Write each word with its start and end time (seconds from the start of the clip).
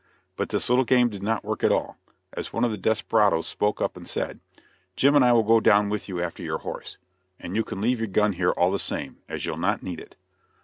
But 0.35 0.49
this 0.49 0.67
little 0.67 0.83
game 0.83 1.09
did 1.09 1.21
not 1.21 1.43
work 1.45 1.63
at 1.63 1.71
all, 1.71 1.95
as 2.33 2.51
one 2.51 2.63
of 2.63 2.71
the 2.71 2.75
desperadoes 2.79 3.45
spoke 3.45 3.79
up 3.79 3.95
and 3.95 4.07
said: 4.07 4.39
"Jim 4.95 5.15
and 5.15 5.23
I 5.23 5.31
will 5.31 5.43
go 5.43 5.59
down 5.59 5.89
with 5.89 6.09
you 6.09 6.19
after 6.19 6.41
your 6.41 6.57
horse, 6.57 6.97
and 7.39 7.55
you 7.55 7.63
can 7.63 7.81
leave 7.81 7.99
your 7.99 8.07
gun 8.07 8.33
here 8.33 8.49
all 8.49 8.71
the 8.71 8.79
same, 8.79 9.17
as 9.29 9.45
you'll 9.45 9.57
not 9.57 9.83
need 9.83 9.99
it." 9.99 10.15